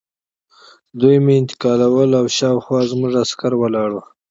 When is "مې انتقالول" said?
1.25-2.11